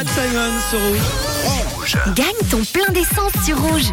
Matt 0.00 0.08
Simon 0.14 0.50
sur 0.70 0.78
Rouge. 1.74 1.96
Gagne 2.14 2.48
ton 2.50 2.62
plein 2.72 2.90
d'essence 2.90 3.32
sur 3.44 3.60
Rouge. 3.60 3.92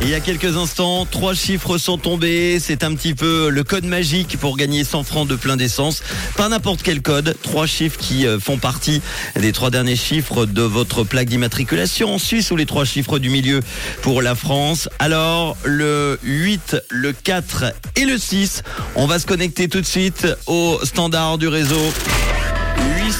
Il 0.00 0.08
y 0.08 0.14
a 0.14 0.20
quelques 0.20 0.56
instants, 0.56 1.04
trois 1.04 1.34
chiffres 1.34 1.76
sont 1.76 1.98
tombés. 1.98 2.58
C'est 2.60 2.82
un 2.82 2.94
petit 2.94 3.12
peu 3.12 3.50
le 3.50 3.62
code 3.62 3.84
magique 3.84 4.38
pour 4.38 4.56
gagner 4.56 4.84
100 4.84 5.04
francs 5.04 5.28
de 5.28 5.36
plein 5.36 5.58
d'essence. 5.58 6.02
Pas 6.38 6.48
n'importe 6.48 6.82
quel 6.82 7.02
code. 7.02 7.36
Trois 7.42 7.66
chiffres 7.66 7.98
qui 7.98 8.26
euh, 8.26 8.40
font 8.40 8.56
partie 8.56 9.02
des 9.38 9.52
trois 9.52 9.68
derniers 9.68 9.96
chiffres 9.96 10.46
de 10.46 10.62
votre 10.62 11.04
plaque 11.04 11.28
d'immatriculation 11.28 12.14
en 12.14 12.18
Suisse 12.18 12.50
ou 12.50 12.56
les 12.56 12.64
trois 12.64 12.86
chiffres 12.86 13.18
du 13.18 13.28
milieu 13.28 13.60
pour 14.00 14.22
la 14.22 14.34
France. 14.34 14.88
Alors, 14.98 15.58
le 15.62 16.18
8, 16.22 16.78
le 16.88 17.12
4 17.12 17.74
et 17.96 18.06
le 18.06 18.16
6. 18.16 18.62
On 18.94 19.06
va 19.06 19.18
se 19.18 19.26
connecter 19.26 19.68
tout 19.68 19.82
de 19.82 19.86
suite 19.86 20.26
au 20.46 20.80
standard 20.84 21.36
du 21.36 21.48
réseau. 21.48 21.92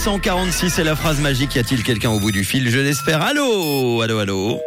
846 0.09 0.79
est 0.79 0.85
la 0.85 0.97
phrase 0.97 1.21
magique. 1.21 1.55
Y 1.55 1.59
a-t-il 1.59 1.83
quelqu'un 1.83 2.09
au 2.09 2.19
bout 2.19 2.33
du 2.33 2.43
fil? 2.43 2.71
Je 2.71 2.79
l'espère. 2.79 3.21
Allô? 3.21 4.01
Allô, 4.01 4.19
allô? 4.19 4.59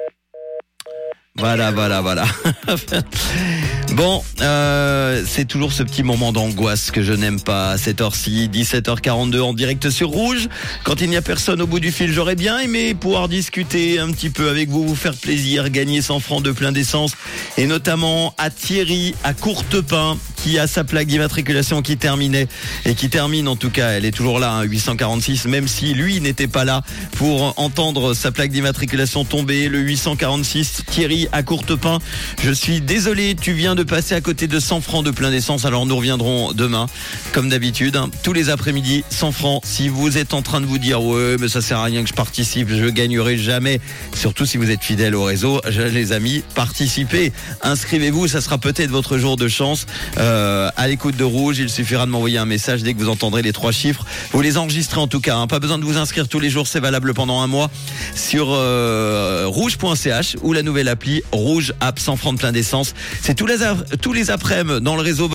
Voilà, 1.36 1.72
voilà, 1.72 2.02
voilà. 2.02 2.26
bon, 3.94 4.22
euh, 4.41 5.23
c'est 5.26 5.46
toujours 5.46 5.73
ce 5.73 5.82
petit 5.82 6.04
moment 6.04 6.32
d'angoisse 6.32 6.91
que 6.91 7.02
je 7.02 7.13
n'aime 7.13 7.41
pas 7.41 7.72
à 7.72 7.77
cette 7.80 8.02
heure-ci, 8.02 8.49
17h42 8.54 9.40
en 9.41 9.54
direct 9.54 9.90
sur 9.90 10.09
Rouge. 10.09 10.48
Quand 10.84 11.02
il 11.02 11.09
n'y 11.09 11.18
a 11.18 11.22
personne 11.23 11.60
au 11.62 11.68
bout 11.68 11.80
du 11.80 11.91
fil, 11.91 12.12
j'aurais 12.12 12.35
bien 12.35 12.60
aimé 12.60 12.94
pouvoir 12.94 13.27
discuter 13.27 13.98
un 13.98 14.12
petit 14.12 14.30
peu 14.30 14.49
avec 14.49 14.70
vous, 14.70 14.85
vous 14.85 14.96
faire 14.96 15.16
plaisir, 15.16 15.70
gagner 15.70 16.04
100 16.04 16.20
francs 16.20 16.44
de 16.44 16.52
plein 16.52 16.71
d'essence, 16.71 17.13
et 17.58 17.66
notamment 17.66 18.35
à 18.38 18.52
Thierry, 18.52 19.16
à 19.23 19.34
Courtepin, 19.34 20.18
qui 20.44 20.58
a 20.58 20.66
sa 20.66 20.84
plaque 20.84 21.08
d'immatriculation 21.08 21.81
qui 21.81 21.98
terminait 21.98 22.48
et 22.86 22.95
qui 22.95 23.09
termine 23.09 23.48
en 23.48 23.55
tout 23.55 23.70
cas, 23.70 23.90
elle 23.90 24.05
est 24.05 24.12
toujours 24.12 24.40
là, 24.40 24.54
hein, 24.54 24.63
846, 24.63 25.45
même 25.45 25.68
si 25.68 25.94
lui 25.94 26.20
n'était 26.20 26.48
pas 26.48 26.66
là 26.66 26.82
pour 27.18 27.54
entendre 27.59 28.13
sa 28.13 28.32
plaque 28.32 28.52
d'immatriculation 28.52 29.23
tomber, 29.23 29.70
le 29.70 29.80
846 29.80 30.84
Thierry 30.90 31.27
à 31.32 31.43
Courtepin. 31.43 31.99
Je 32.41 32.51
suis 32.51 32.82
désolé, 32.82 33.35
tu 33.40 33.54
viens 33.54 33.76
de 33.76 33.84
passer 33.84 34.16
à 34.16 34.21
côté 34.21 34.48
de 34.48 34.60
100 34.60 34.82
francs 34.82 35.05
de 35.05 35.12
plein 35.12 35.29
d'essence, 35.29 35.66
alors 35.66 35.85
nous 35.85 35.96
reviendrons 35.96 36.54
demain, 36.54 36.88
comme 37.34 37.49
d'habitude, 37.49 37.96
hein, 37.96 38.10
tous 38.23 38.34
les 38.34 38.49
après-midi, 38.49 39.04
100 39.10 39.32
francs. 39.32 39.62
Si 39.63 39.90
vous 39.90 40.18
êtes 40.18 40.34
en 40.34 40.41
train 40.41 40.62
de 40.62 40.66
vous 40.66 40.79
dire, 40.79 41.04
ouais, 41.04 41.35
mais 41.40 41.49
ça 41.49 41.62
sert 41.62 41.77
à 41.77 41.84
rien 41.84 42.01
que 42.01 42.10
je 42.10 42.16
participe, 42.16 42.70
je 42.70 42.85
gagnerai 42.85 43.38
jamais, 43.38 43.79
surtout 44.16 44.46
si 44.46 44.57
vous 44.57 44.71
êtes 44.71 44.84
fidèle 44.84 45.13
au 45.16 45.23
réseau, 45.23 45.62
les 45.68 46.13
amis, 46.13 46.44
participez, 46.55 47.32
inscrivez-vous, 47.62 48.27
ça 48.27 48.41
sera 48.41 48.57
peut-être 48.57 48.90
votre 48.90 49.18
jour 49.18 49.38
de 49.38 49.48
chance. 49.48 49.85
Euh, 50.18 50.30
à 50.76 50.87
l'écoute 50.87 51.15
de 51.18 51.24
Rouge. 51.24 51.60
Il 51.60 51.70
suffira 51.70 52.05
de 52.05 52.12
m'envoyer 52.12 52.37
un 52.37 52.46
message 52.46 52.84
dès 52.84 52.93
que 52.93 52.99
vous 52.99 53.10
entendrez 53.10 53.41
les 53.41 53.54
trois 53.54 53.71
chiffres. 53.71 54.05
Vous 54.32 54.41
les 54.41 54.57
enregistrez 54.57 54.99
en 54.99 55.07
tout 55.07 55.20
cas. 55.20 55.35
Hein. 55.35 55.48
Pas 55.48 55.60
besoin 55.60 55.77
de 55.77 55.85
vous 55.85 55.98
inscrire 55.98 56.27
tous 56.27 56.40
les 56.40 56.49
jours. 56.49 56.68
C'est 56.68 56.79
valable 56.79 57.13
pendant 57.13 57.41
un 57.41 57.48
mois 57.48 57.70
sur 58.15 58.48
euh, 58.49 59.46
rouge.ch 59.48 60.38
ou 60.41 60.54
la 60.54 60.63
nouvelle 60.63 60.88
appli 60.88 61.23
Rouge 61.32 61.73
App 61.79 61.99
sans 61.99 62.15
francs 62.15 62.35
de 62.35 62.40
plein 62.40 62.51
d'essence. 62.51 62.93
C'est 63.21 63.35
tous 63.35 63.46
les, 63.46 63.57
tous 64.01 64.13
les 64.13 64.31
après-midi 64.31 64.81
dans 64.81 64.96
le 64.96 65.01
réseau. 65.01 65.29